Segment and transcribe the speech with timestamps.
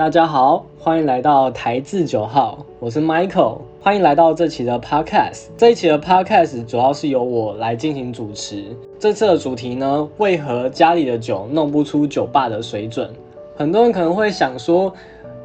[0.00, 5.48] 大家好，欢迎来到台字九号，我是 Michael，欢迎来到这期的 Podcast。
[5.58, 8.64] 这一期的 Podcast 主要是由我来进行主持。
[8.98, 13.10] 这次的主题呢，为何家里的酒弄不出酒吧的水准？
[13.54, 14.90] 很多人可能会想说，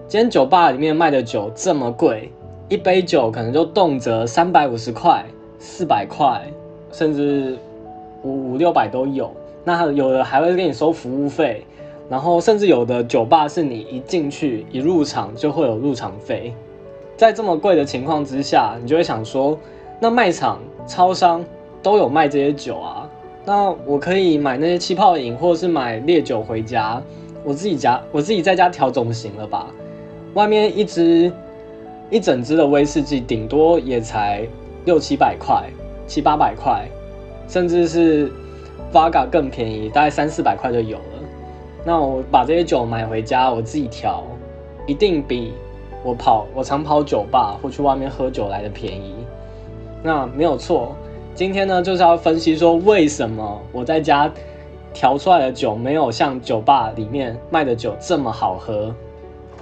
[0.07, 2.31] 今天酒吧里面卖的酒这么贵，
[2.69, 5.25] 一杯酒可能就动辄三百五十块、
[5.59, 6.41] 四百块，
[6.93, 7.57] 甚至
[8.23, 9.29] 五五六百都有。
[9.65, 11.65] 那有的还会给你收服务费。
[12.09, 16.53] 然后甚至有的酒吧是你一进去一入场就会有入场费，
[17.17, 19.57] 在这么贵的情况之下，你就会想说，
[19.99, 21.43] 那卖场、超商
[21.81, 23.09] 都有卖这些酒啊，
[23.43, 27.01] 那我可以买那些气泡饮，或者是买烈酒回家，
[27.43, 29.67] 我自己家我自己在家调总行了吧？
[30.35, 31.31] 外面一支
[32.11, 34.47] 一整支的威士忌，顶多也才
[34.83, 35.63] 六七百块、
[36.05, 36.87] 七八百块，
[37.47, 38.31] 甚至是
[38.93, 41.14] Vaga 更便宜，大概三四百块就有了。
[41.87, 44.23] 那我把这些酒买回家，我自己调，
[44.87, 45.53] 一定比
[46.03, 49.13] 我跑我常跑酒吧或去外面喝酒来的便宜。
[50.01, 50.95] 那没有错，
[51.35, 54.31] 今天呢就是要分析说为什么我在家
[54.95, 58.91] 调出来的酒没有像酒吧里面卖的酒这么好喝，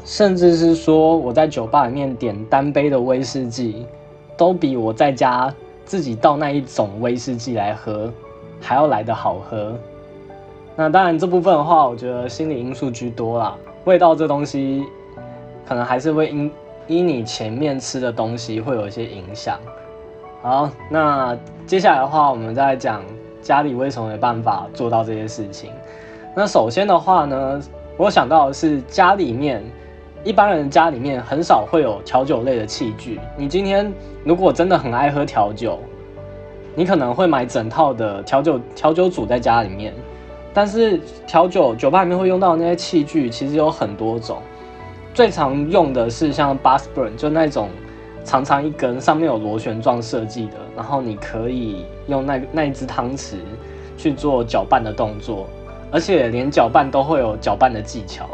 [0.06, 3.86] 甚至是说我在酒吧里面点单杯的威士忌，
[4.38, 8.10] 都比我在家自己倒那一种威士忌来喝
[8.62, 9.78] 还要来的好喝。
[10.76, 13.56] 那当然，这部分的话，我觉得心理因素居多啦。
[13.86, 14.84] 味道这东西，
[15.68, 16.52] 可能还是会因
[16.88, 19.60] 因你前面吃的东西会有一些影响。
[20.42, 23.04] 好，那接下来的话，我们再讲
[23.42, 25.70] 家里为什么没办法做到这些事情。
[26.36, 27.62] 那首先的话呢，
[27.96, 29.64] 我想到的是家里面
[30.24, 33.20] 一般人家里面很少会有调酒类的器具。
[33.38, 35.78] 你今天如果真的很爱喝调酒，
[36.74, 39.94] 你可能会买整套的调酒调酒组在家里面。
[40.54, 44.38] 但是调酒酒吧里面会用到的那些器具，其实有很多种。
[45.14, 47.70] 最常用的是像 b u s burn，就那种
[48.24, 53.36] 长长一根，上面有螺旋状设计的，然后你可以用那那一只汤匙
[53.98, 55.48] 去做搅拌的动作，
[55.92, 58.28] 而且连搅拌都会有搅拌的技巧。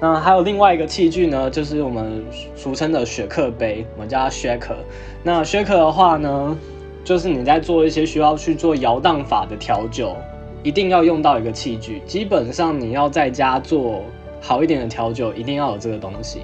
[0.00, 2.24] 那还有另外一个器具呢，就是我们
[2.56, 4.76] 俗称的雪克杯，我们叫它 shaker。
[5.22, 6.56] 那 shaker 的话呢，
[7.04, 10.16] 就是你在做一些需要去做摇荡法的调酒。
[10.62, 14.02] 一定要用到一个器具，基本上你要在家做
[14.40, 16.40] 好一点的调酒，一定要有这个东西。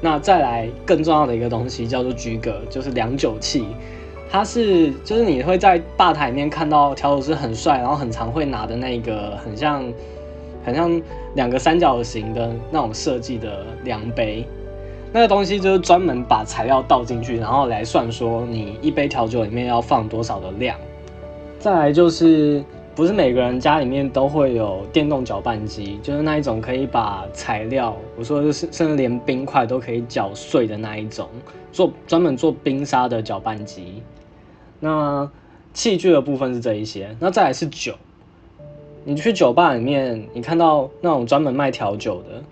[0.00, 3.64] 那再来更重要的一个东西叫做居格，就是量酒器。
[4.28, 9.82] 它是就是你会在吧台里面看到调酒师很帅，然后很常会拿的那个很像
[10.62, 11.00] 很像
[11.34, 14.44] 两个三角形的那种设计的量杯。
[15.14, 20.76] 那个东西就是专门把材料倒进去，然后来算说你一杯调酒里面要放多少的量。
[21.58, 22.62] 再来就是。
[22.96, 31.28] 不是每个人家里面都会有电动搅拌机，就是那一种可以把材料，我说的是甚至连冰块都可以搅碎的那一种，
[31.70, 34.02] 做专门做冰沙的搅拌机。
[34.80, 35.30] 那
[35.74, 37.92] 器具的部分是这一些，那再来是酒。
[39.04, 42.42] 你去酒吧里面，你看到那种专门卖调酒的，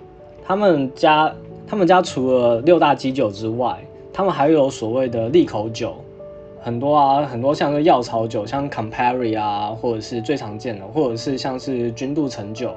[0.45, 1.35] 他们家
[1.67, 6.04] 他们家除了六大基酒之外，他们还有所谓的利口酒。
[6.65, 12.75] 很多啊，很多像是药草酒，像 Campari 啊，或者是最常见的，或者是像是君度橙酒。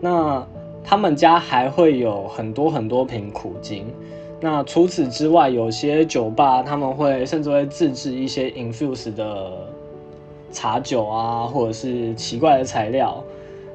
[0.00, 0.42] 那
[0.82, 3.84] 他们家还会有很多很多瓶苦精。
[4.40, 9.68] 那除此之外，有些酒吧他们会甚至会自制一些 infuse 的
[10.50, 13.22] 茶酒啊，或者是奇怪的材料。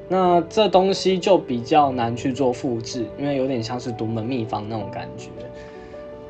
[0.08, 5.28] 那这东西就比较难去做复制，因为有点像是独门秘方那种感觉。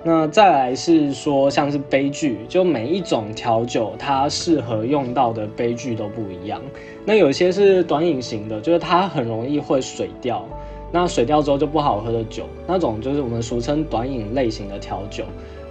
[0.04, 6.62] 那再来是说，像是杯具，就每一种调酒它适合用到的杯具都不一样。
[7.04, 10.46] 那有些是短饮型的，就是它很容易会水掉，
[10.92, 15.24] 那水掉之后就不好喝的酒，那种就是我们俗称短饮类型的调酒，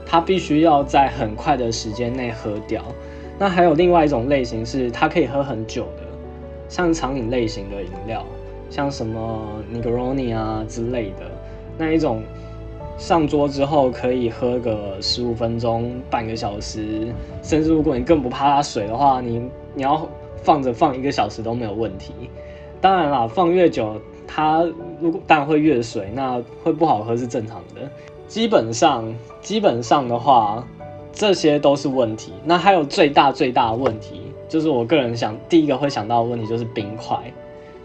[0.05, 2.83] 它必须要在很快的时间内喝掉。
[3.39, 6.03] 那还有另外一种类型是它可以喝很久的，
[6.67, 8.25] 像长饮类型的饮料，
[8.69, 11.31] 像什么 Negroni 啊之类的
[11.77, 12.21] 那一种。
[12.97, 17.13] 上桌之后可以喝个十五分钟、半个小时，
[17.43, 19.41] 甚至如果你更不怕它水的话，你
[19.75, 20.07] 你要
[20.41, 22.13] 放着放一个小时都没有问题。
[22.81, 24.63] 当然啦，放越久它
[24.99, 27.81] 如果当然会越水，那会不好喝是正常的。
[28.27, 29.05] 基本上
[29.41, 30.67] 基本上的话，
[31.13, 32.33] 这些都是问题。
[32.43, 37.17] 那还有最大最大的问题，就是我个人想第一个会想到的问题就是冰块。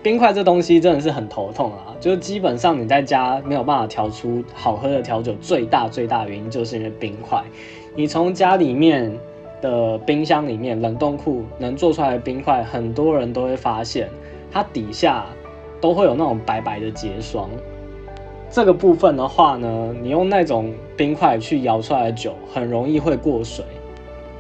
[0.03, 1.95] 冰块这东西真的是很头痛啊！
[2.01, 7.41] 就是基本上你在家没有办法调出好喝的调酒，最大最大原因就是因为冰块。
[7.95, 9.17] 你从家里面
[9.61, 14.09] 的冰箱里面、冷冻库能做出来的冰块，很多人都会发现
[14.51, 15.25] 它底下
[15.81, 17.49] 都会有那种白白的结霜。
[18.51, 23.65] 这个部分的话呢，你用那种冰块去摇出来的酒，很容易会过水。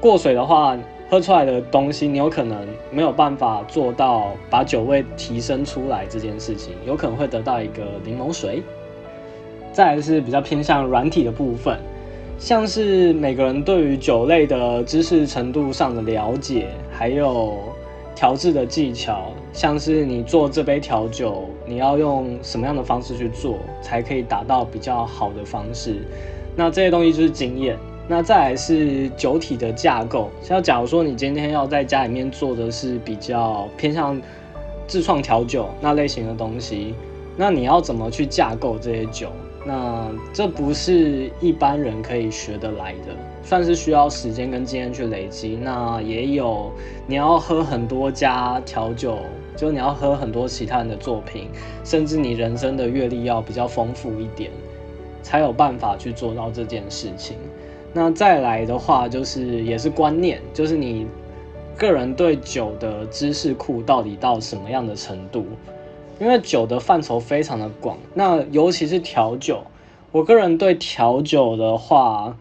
[0.00, 0.76] 过水的话，
[1.12, 8.62] 喝出来的东西，你有可能没有办法做到把酒味提升出来这件事情，有可能会得到一个柠檬水。
[9.74, 11.78] 再来是比较偏向软体的部分，
[12.38, 17.58] 像是每个人对于酒类的知识程度上的了解，还有
[18.14, 25.96] 调制的技巧，像是你做这杯调酒，你要用什么样的方式去做，才可以达到比较好的方式。
[26.56, 27.76] 那这些东西就是经验。
[28.12, 34.20] 那再来是酒体的架构，像假如说你今天要在家里面做的是比较偏向
[34.86, 36.94] 自创调酒那类型的东西，
[37.38, 39.28] 那你要怎么去架构这些酒？
[39.64, 45.58] 那这不是一般人可以学得来的，算是需要时间跟经验去累积。
[45.62, 46.70] 那也有
[47.06, 49.20] 你要喝很多家调酒，
[49.56, 51.48] 就你要喝很多其他人的作品，
[51.82, 54.50] 甚至你人生的阅历要比较丰富一点，
[55.22, 57.38] 才有办法去做到这件事情。
[57.94, 61.06] 那再来的话，就是也是观念，就是你
[61.76, 65.44] 个人对酒的知识库到底到什么样的程度？
[66.20, 69.62] 因为酒的范畴非常的广，那尤其是调酒，
[70.12, 72.36] 我个人对调酒的话，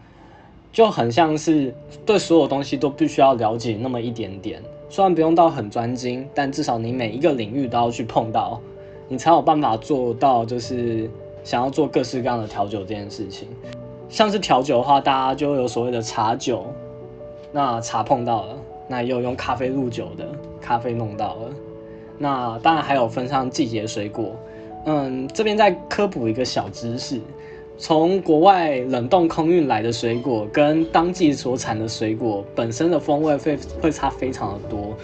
[0.72, 1.74] 就很像是
[2.06, 4.62] 对所有东西都必须要了解那么一点点。
[4.88, 8.60] 虽然不用到很专精，但至少你每一个领域都要去碰到，
[9.08, 11.10] 你才有办法做到，就是
[11.42, 13.48] 想要做各式各样的调酒这件事情。
[14.12, 16.66] 像是调酒的话，大家就有所谓的茶酒，
[17.50, 18.56] 那茶碰到了，
[18.86, 20.28] 那也有用咖啡入酒的，
[20.60, 21.48] 咖啡弄到了。
[22.18, 24.36] 那当然还有分上季节水果，
[24.84, 27.18] 嗯，这边再科普一个小知识，
[27.78, 34.94] 从国外冷冻空运来的水果跟当季所产的水果本身的风味会会差非常的多，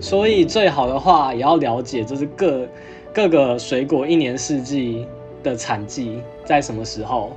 [0.00, 2.66] 所以最好的话也要了解，就是各
[3.14, 5.06] 各个水果一年四季
[5.44, 7.30] 的产季在什么时候。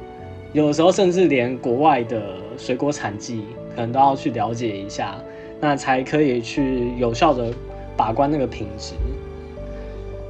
[0.56, 2.22] 有时候，甚至连国外的
[2.58, 3.42] 水果产季
[3.76, 5.18] 可能都要去了解一下，
[5.60, 7.52] 那才可以去有效的
[7.98, 8.94] 把关那个品质。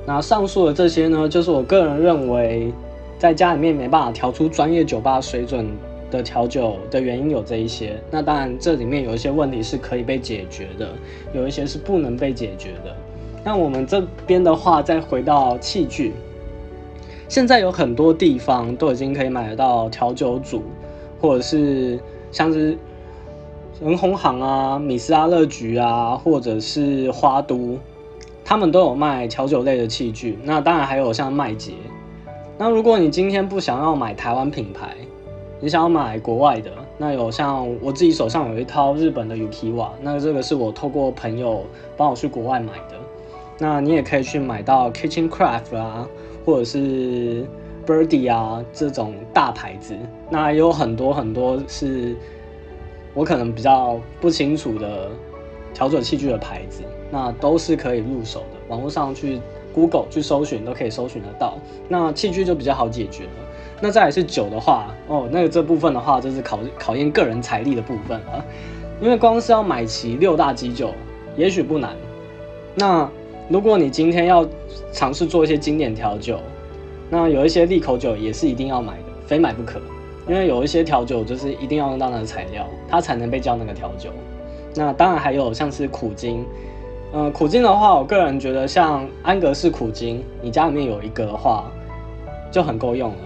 [0.03, 2.73] 那上述的这些呢，就是我个人认为，
[3.19, 5.67] 在家里面没办法调出专业酒吧水准
[6.09, 7.95] 的调酒的原因有这一些。
[8.09, 10.89] 那当然，这里面有一些问题是可以被解决的，
[11.35, 12.91] 有一些是不能被解决的。
[13.43, 16.13] 那我们这边的话，再回到器具。
[17.27, 20.63] 现在有很多地方都已经可以买得到调酒组，
[21.19, 21.99] 或者是
[22.31, 22.77] 像是
[23.81, 27.77] 人红行啊、米斯阿乐局啊，或者是花都，
[28.43, 30.37] 他们都有卖调酒类的器具。
[30.43, 31.73] 那当然还有像麦杰。
[32.57, 34.95] 那如果你今天不想要买台湾品牌，
[35.59, 41.65] 你想要买国外的，那有像我自己手上有一套日本的 Ukiwa，那这个是我透过朋友
[41.97, 42.95] 帮我去国外买的。
[43.57, 46.07] 那你也可以去买到 Kitchen Craft 啊。
[46.45, 47.43] 或者是
[47.87, 49.95] Birdy 啊这种大牌子，
[50.29, 52.15] 那也有很多很多是
[53.15, 55.09] 我可能比较不清楚的
[55.73, 58.59] 调酒器具的牌子，那都是可以入手的。
[58.67, 59.41] 网络上去
[59.73, 61.57] Google 去搜寻都可以搜寻得到。
[61.89, 63.31] 那器具就比较好解决了。
[63.81, 68.45] 那再来是酒的话，哦，那个这部分的话就是考考验个人财力的部分了。
[69.01, 70.91] 因为光是要买齐六大基酒，
[71.35, 71.95] 也许不难。
[72.75, 73.09] 那
[73.47, 74.47] 如果你今天要
[74.91, 76.39] 尝试做一些经典调酒，
[77.09, 79.79] 那有一些利口酒也是一定要买的，非买不可。
[80.27, 84.09] 因为有一些调酒就是一定要用到那个材料，它才能被叫那个调酒。
[84.73, 86.43] 那当然还有像是苦精，
[87.13, 91.71] 嗯，苦精的话，我个人觉得像安格士苦精，你家里面有一个的话
[92.51, 93.17] 就很够用了。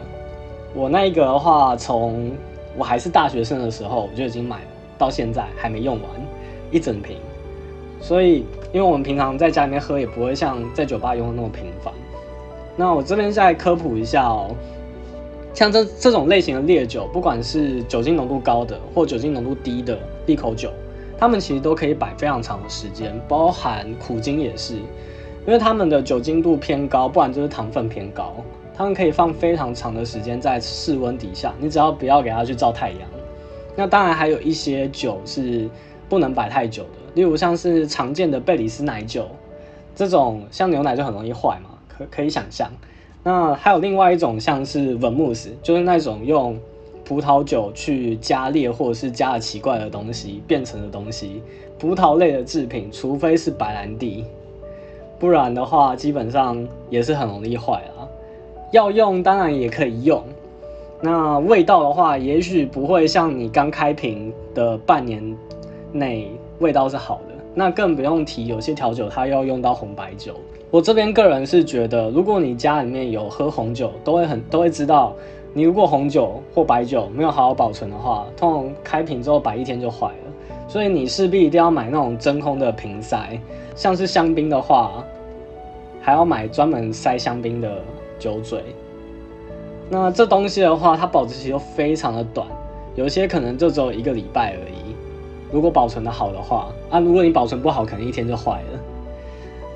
[0.75, 2.31] 我那一个的话，从
[2.77, 6.11] 我还是大学生的时候我就已经买了，到现在还没用完
[6.69, 7.15] 一整瓶。
[8.01, 11.93] 所以，因为我们平常在家里面喝，也不会像在酒吧用的那么频繁。
[12.75, 14.55] 那我这边再科普一下哦，
[15.53, 19.97] 像这这种类型的烈酒，不管是酒精浓度高的或酒精浓度低的
[20.27, 20.71] 利口酒，
[21.17, 28.35] 它们其实都可以摆非常长的时间，包含苦精也是，因为它们的酒精度偏高，不然就是糖分偏高，
[28.77, 33.01] 它们可以放非常长的时间在室温底下，你只要不要给它去照太阳。
[33.75, 35.67] 那当然还有一些酒是
[36.07, 36.98] 不能摆太久的。
[37.13, 39.27] 例如像是常见的贝里斯奶酒，
[39.95, 42.69] 这种像牛奶就很容易坏嘛，可可以想象。
[43.23, 46.57] 那还有另外一种像是文慕斯，就是那种用
[47.03, 51.41] 葡萄酒去加烈或者是加了奇怪的东西变成的东西，
[51.77, 54.23] 葡萄类的制品，除非是白兰地，
[55.19, 58.07] 不然的话基本上也是很容易坏啊。
[58.71, 60.23] 要用当然也可以用，
[61.01, 65.35] 那味道的话，也许不会像你刚开瓶的半年
[65.91, 66.31] 内。
[66.59, 70.35] 味道是好的，那更不用提有些调酒它要用到红白酒。
[70.71, 75.13] 我这边个人是觉得，如果你家里面有喝红酒，都会很都会知道，
[75.53, 80.67] 你如果红酒或白酒没有好好保存的话，通常开瓶之后摆一天就坏了。
[80.67, 83.39] 所以你势必一定要买那种真空的瓶塞，
[83.75, 85.03] 像是香槟的话，
[85.99, 87.81] 还要买专门塞香槟的
[88.19, 88.61] 酒嘴。
[89.89, 92.45] 那这东西的话，它保质期又非常的短，
[92.93, 94.88] 有些可能就只有一个礼拜而已。
[95.51, 98.79] 如果保存的好的话，啊，如果你保存不好，可能一天就坏了。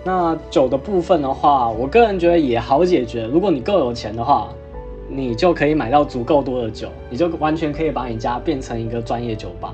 [0.05, 3.25] 那酒的部分的话，我个人觉得也好解决。
[3.25, 4.49] 如果你够有钱的话，
[5.09, 9.73] 你就可以买到足够多的酒，你就完全可以把你家变成一个专业酒吧。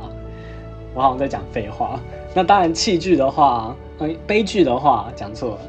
[0.93, 1.99] 我好像在讲废话。
[2.33, 5.59] 那当然，器具的话，嗯，杯具的话讲错了。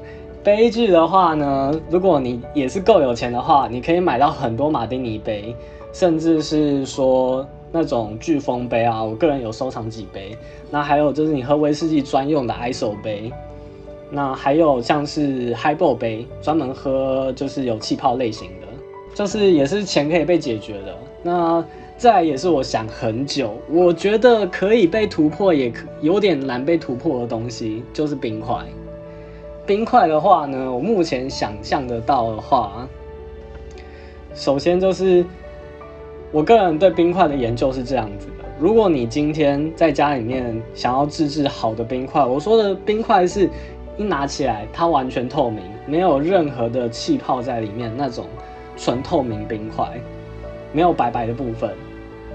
[0.43, 5.55] 杯具的话呢，如果你也是够有钱的话，你可以买到很多马丁尼杯，
[5.93, 9.03] 甚至是说那种飓风杯啊。
[9.03, 10.37] 我个人有收藏几杯。
[10.71, 13.33] 那还有就是你喝威士忌专用的 ISO 杯。
[14.11, 18.67] 那还有像是 Highball 杯，专门喝就是有气泡类型的，
[19.15, 20.97] 就是也是钱可以被解决的。
[21.23, 21.65] 那
[21.97, 28.57] 再也是我想很久，我觉得可以被突破，也可有点难被突破的东西，就是冰块。
[29.65, 32.89] 冰块的话呢，我目前想象得到的话，
[34.35, 35.25] 首先就是
[36.33, 43.51] 我个人对冰块的研究是这样子的：如果你今天在家里面想要自制好的冰块，我说的冰块是
[43.97, 48.27] 一拿起来它完全透明，没有任何的气泡在里面那种
[48.77, 49.89] 纯透明冰块，
[50.73, 51.69] 没有白白的部分。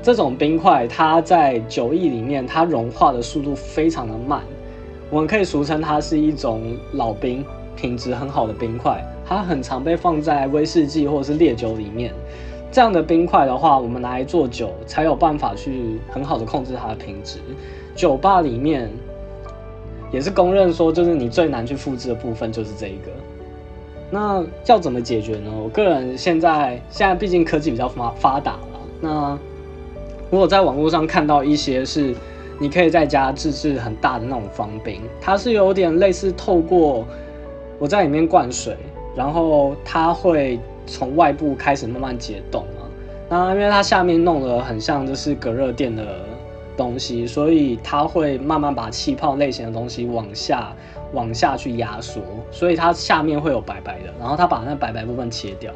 [0.04, 4.42] 这种冰块，它在酒液里面，它融化的速度非常的慢，
[5.10, 6.62] 我们可以俗称它是一种
[6.92, 7.46] 老冰，
[7.78, 9.02] 品质很好的冰块。
[9.26, 12.14] 它很常被放在威士忌或者是烈酒里面。
[12.72, 17.40] 这样的冰块的话，我们拿来做酒，才有办法去很好的控制它的品质。
[17.96, 18.90] 酒吧里面
[20.12, 23.12] 也是公认说，就是你最难去复制的部分就是这一个。
[24.12, 25.52] 那要怎么解决呢？
[25.64, 29.38] 我个人现在现在毕竟科技比较发发达了，那。
[30.32, 32.14] 如果在网络上看到一些是，
[32.60, 37.06] 你可以在家自制很大的那种方冰，它是有点类似透过
[37.78, 38.76] 我在里面灌水，
[39.16, 42.88] 然后它会从外部开始慢慢解冻嘛。
[43.30, 46.20] 那因为它下面弄得很像就是隔热垫的
[46.78, 50.74] 东西，所以它会慢慢把气泡类型的东西往下
[51.14, 55.72] 往下去压缩，所以它下面会有白白的，然后它把那白白部分切掉，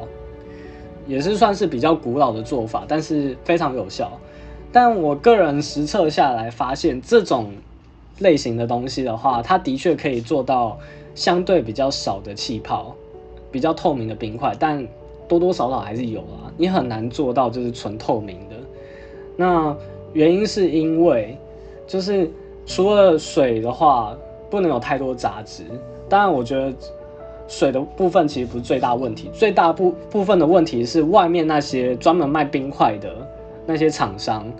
[1.06, 4.12] 也是算是比较古老的做法，但是非常有效。
[4.70, 7.50] 但我个人实测下来发现，这种
[8.20, 10.78] 类型的东西的话，它的确可以做到
[11.16, 12.94] 相对比较少的气泡，
[13.50, 14.86] 比较透明的冰块，但
[15.30, 16.52] 多多少少还是有啊。
[16.56, 18.56] 你很难做到就是纯透明的。
[19.36, 19.74] 那
[20.12, 21.38] 原因是因为，
[21.86, 22.28] 就是
[22.66, 24.14] 除了水的话，
[24.50, 25.62] 不能有太多杂质。
[26.08, 26.74] 当然，我觉得
[27.46, 33.08] 水的部分其实不是最大问题，最大部部分的问题是外面那些专门卖冰块的。
[33.66, 34.50] 那些厂商，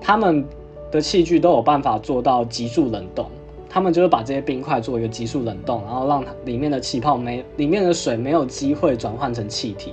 [0.00, 0.42] 他们
[0.90, 3.26] 的器具都有办法做到急速冷冻，
[3.68, 9.92] 他们就是把这些冰块做一个急速冷冻，然后让它里面的气泡没，里面的水没有机会转换成气体，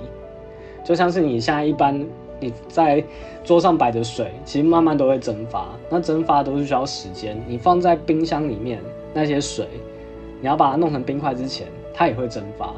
[0.84, 1.98] 就像是你现在一般
[2.40, 3.02] 你在
[3.44, 8.80] 桌上摆的水，其实慢慢都会蒸发，那蒸发都是需要时间，你放在冰箱里面
[9.14, 9.66] 那些水，
[10.40, 12.74] 你要把它弄成冰块之前，它也会蒸发，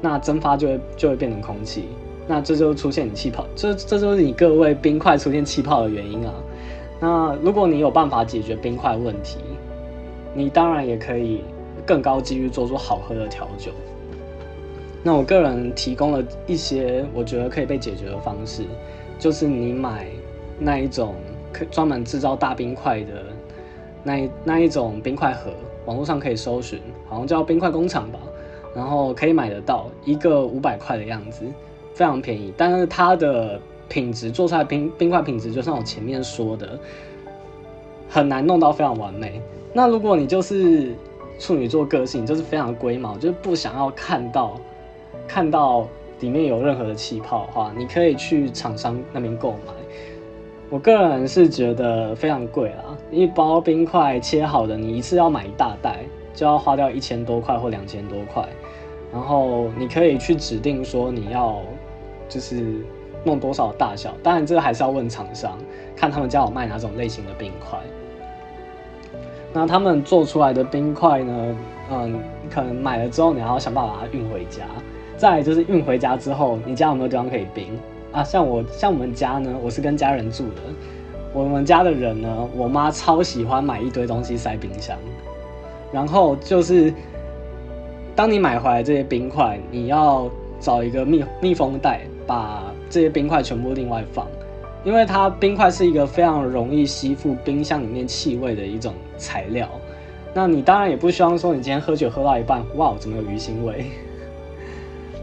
[0.00, 1.86] 那蒸发就会就会变成空气。
[2.26, 6.32] 那这就出现你气泡，这这就是你各位冰块出现气泡的原因啊。
[6.98, 9.38] 那如果你有办法解决冰块问题，
[10.32, 11.42] 你当然也可以
[11.84, 13.72] 更高几率做出好喝的调酒。
[15.04, 18.64] 那我个人提供了一些我觉得可以被解决的方式，
[19.18, 20.08] 就是你买
[20.58, 21.14] 那一种
[21.52, 23.22] 可专门制造大冰块的
[24.02, 25.52] 那那一种冰块盒，
[25.84, 28.18] 网络上可以搜寻，好像叫冰块工厂吧，
[28.74, 31.44] 然后可以买得到一个五百块的样子。
[31.92, 36.76] 非常便宜，但是它的品质做出来冰冰块品质，就像我前面说的，
[38.08, 39.40] 很难弄到非常完美。
[39.72, 40.92] 那如果你就是
[41.38, 44.58] 处女座个性，就是非常龟毛，就是不想要看到
[45.26, 45.86] 看到
[46.20, 49.72] 里面有任何的气泡的话，你可以去厂商那边购买。
[50.70, 56.00] 我个人是觉得非常贵啦，一包冰块切好的，你一次要买一大袋，
[56.34, 58.44] 就要花掉一千多块或两千多块。
[59.12, 61.60] 然后你可以去指定说你要。
[62.26, 62.78] 就是
[63.22, 65.58] 弄多少大小，当然这个还是要问厂商，
[65.94, 67.78] 看他们家有卖哪种类型的冰块。
[69.52, 71.56] 那他们做出来的冰块呢？
[71.92, 72.18] 嗯，
[72.50, 74.64] 可能买了之后你还要想办法把它运回家。
[75.16, 77.66] 再就是运回家之后，你家有没有地方可以冰
[78.12, 78.22] 啊？
[78.24, 80.62] 像我像我们家呢，我是跟家人住的，
[81.32, 84.96] 我们家的人呢，我妈超喜欢买一堆东西塞冰箱，
[85.92, 86.92] 然后就是，
[88.16, 90.28] 当你买回来这些冰块，你要
[90.60, 94.26] 找一个密密封袋，把这些冰块全部另外放，
[94.84, 99.68] 因为它冰块是一个非常容易吸附冰箱里面气味的一种材料。
[100.32, 103.84] 那你当然也不希望说你今天喝酒喝到一半，哇，怎么有鱼腥味？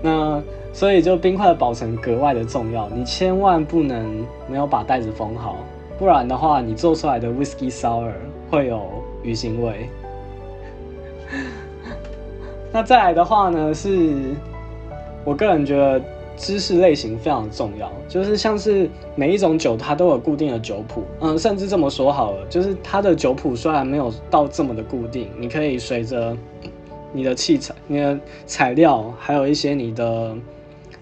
[0.02, 0.42] 那
[0.74, 5.58] 所以就冰块的保存格外的重要，你千万不能没有把袋子封好，
[6.00, 8.12] 不然的话，你做出来的 whisky sour
[8.50, 8.82] 会有
[9.22, 9.90] 鱼腥味。
[12.74, 14.36] 那再来的话呢，是
[15.24, 16.02] 我个人觉得
[16.38, 26.36] 知识类型非常重要，就是像是每一种酒它都有固定的酒谱，嗯，甚至这么说好了，就是它的酒谱虽然没有到这么的固定，你可以随着
[27.14, 30.36] 你的器材、你的材料，还有一些你的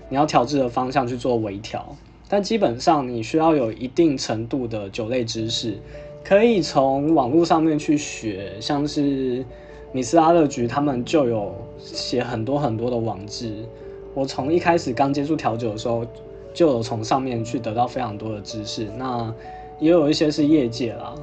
[0.10, 1.96] 你要调制的方向去做微调，
[2.28, 5.78] 但基本上你需要有一定程度的酒类知识，
[6.24, 9.46] 可以从网络上面去学，像是。
[9.92, 13.52] 米斯阿乐局他们就有写很多很多的网志，
[14.14, 16.06] 我从一开始刚接触调酒的时候，
[16.54, 18.88] 就有从上面去得到非常多的知识。
[19.00, 19.34] 那
[19.80, 21.16] 也有一些是业界啦，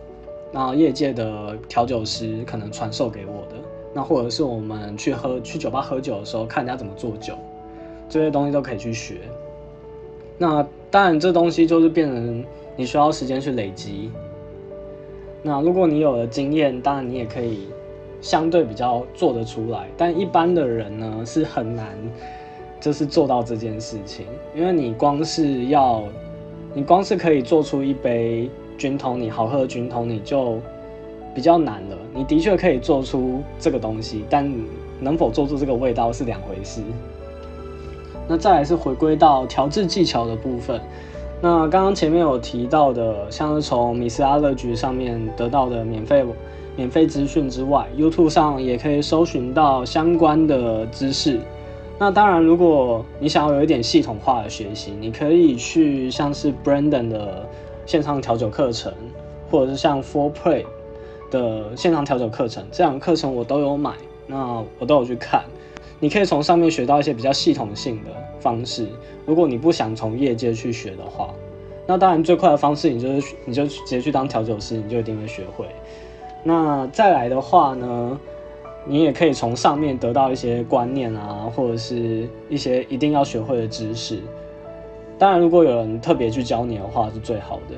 [0.50, 3.54] 那业界的调酒师可能传授给我的，
[3.96, 7.32] 那或者是我们去喝去酒吧喝酒的时候，看人家怎么做酒，
[8.10, 9.14] 这些东西都可以去学。
[10.36, 12.44] 那当然，这东西就是变成
[12.76, 14.10] 你需要时间去累积。
[15.42, 17.68] 那如果你有了经验，当然你也可以。
[18.18, 21.86] 相对比较做得出来，但一般的人呢是很难，
[22.80, 24.26] 就是做到这件事情。
[24.54, 26.02] 因为你光是要，
[26.74, 30.58] 你光是可以做出一杯菌通你好喝的菌通你就
[31.36, 31.96] 比较难了。
[32.14, 34.50] 你的确可以做出这个东西，但
[34.98, 36.80] 能否做出这个味道是两回事。
[38.26, 40.80] 那再来是回归到调制技巧的部分。
[41.42, 46.24] 那刚刚前面有提到的，像是从米斯阿乐局上面得到的免费。
[46.78, 51.40] 免费资讯之外，YouTube 上也可以搜寻到相关的知识。
[51.98, 57.48] 那当然，如果你想要有一点系统化的学习，你可以去像是 Brandon 的
[57.86, 58.92] 线上调酒课程，
[59.50, 60.66] 或者是像 Four Play
[61.30, 63.92] 的线上调酒课程，这两个课程我都有买，
[64.26, 65.44] 那我都有去看。
[65.98, 68.86] 你可以从上面学到一些比较系统性的方式。
[69.24, 71.34] 如果你不想从业界去学的话，
[71.86, 75.66] 那当然最快的方式，你就是你就直接去当调酒师，你就一定会学会。
[76.42, 78.20] 那再来的话呢，
[78.84, 84.20] 你也可以从上面得到一些观念啊，或者是一些一定要学会的知识。
[85.18, 87.74] 当然，如果有人特别去教你的话，是最好的。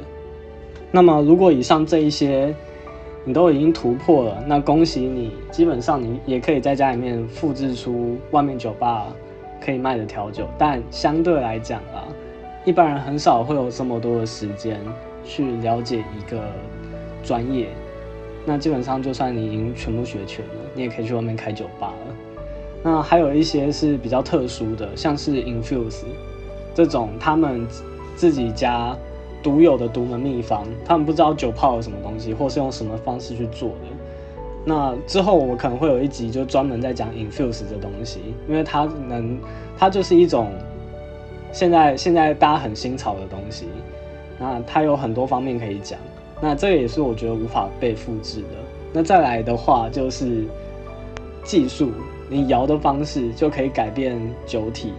[0.91, 2.53] 那么，如果以上这一些
[3.29, 9.07] 你都已经突破了，那恭喜你，基本上你也可以在家里面复制出外面酒吧
[9.61, 10.49] 可以卖的调酒。
[10.57, 12.09] 但相对来讲啊，
[12.65, 14.81] 一般人很少会有这么多的时间
[15.27, 16.41] 去了解一个
[17.23, 17.69] 专业。
[18.47, 22.15] 那基本上，就算你已经全部学全了，你也可以去外面开酒吧了。
[22.83, 26.05] 那还有一些是比较特殊的，像是 Infuse
[26.75, 27.67] 这种，他们
[28.17, 28.97] 自己家
[29.43, 33.87] 独有的独门秘方，他们不知道酒泡有什么东西，或是用什么方式去做的。
[34.65, 39.39] 那之后我们可能会有一集就专门在讲 Infuse 这东西，因为它能，
[39.79, 40.53] 它就是一种
[41.53, 43.67] 现在现在大家很新潮的东西。
[44.39, 45.99] 那它有很多方面可以讲。
[46.41, 48.49] 那这个也是我觉得无法被复制的。
[48.93, 50.45] 那再来的话就是
[51.43, 51.91] 技术，
[52.29, 54.93] 你摇的方式就可以改变酒体。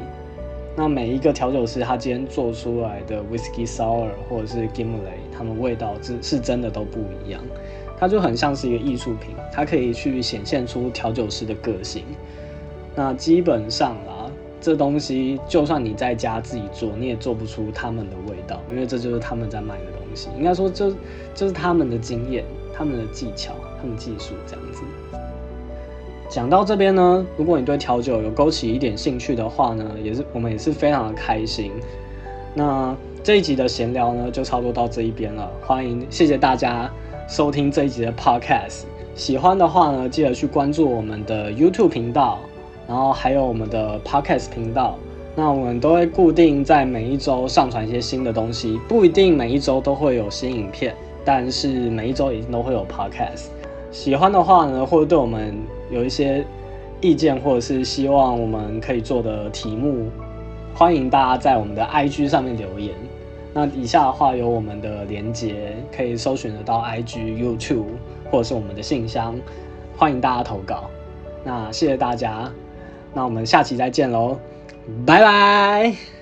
[0.82, 7.42] 那每一个调酒师他今天做出来的 whiskey sour 或者是 gimlet，他们味道是是真的都不一样。
[8.00, 12.06] 它就很像是一个艺术品，它可以去显现出调酒师的个性。
[12.96, 20.30] 那基本上啦，这东西就算你在家自己做，你也做不出他们的味道，因为这就是他们在卖的东西。
[20.38, 20.92] 应该说，就
[21.36, 24.82] 就是他们的经验、他们的技巧、他们技术这样子。
[26.30, 31.72] 讲到这边呢，如果你对调酒有勾起一点兴趣的话呢，也是我们也是非常的开心。
[32.54, 35.50] 那这一集的闲聊呢，就差不多到这一边了。
[35.66, 36.88] 欢迎，谢谢大家
[37.28, 38.84] 收听这一集的 Podcast。
[39.16, 42.38] 喜欢的话呢，记得去关注我们的 YouTube 频道，
[42.88, 45.00] 然后还有我们的 Podcast 频道。
[45.36, 50.94] 那我们都会固定在每一周上传一些新的东西，不一定每一周都会有新影片，
[51.26, 53.46] 但是每一周一定都会有 podcast。
[53.92, 55.56] 喜欢的话呢，或者对我们
[55.90, 56.46] 有一些
[57.02, 60.10] 意见，或者是希望我们可以做的题目，
[60.74, 62.94] 欢迎大家在我们的 IG 上面留言。
[63.54, 67.86] 那以下的话有我们的连接，可以搜寻得到 IG、YouTube
[68.30, 69.36] 或者是我们的信箱，
[69.98, 70.90] 欢迎大家投稿。
[71.44, 72.52] 那谢谢大家，
[73.14, 74.38] 那我们下期再见喽。
[75.06, 76.19] 拜拜。